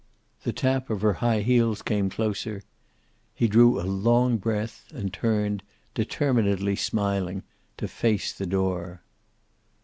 [0.41, 2.63] The tap of her high heels came closer.
[3.35, 5.61] He drew a long breath and turned,
[5.93, 7.43] determinedly smiling,
[7.77, 9.03] to face the door.